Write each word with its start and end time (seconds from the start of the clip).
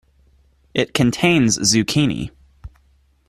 It 0.73 0.95
contains 0.95 1.59
Zucchini. 1.63 2.31